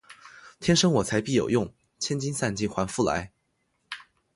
[0.59, 3.31] 天生我材必有用，千金散尽还复来